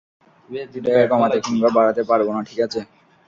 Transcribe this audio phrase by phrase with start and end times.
[0.75, 2.79] এটাকে কমাতে কিংবা বাড়াতে পারব না, ঠিক আছে?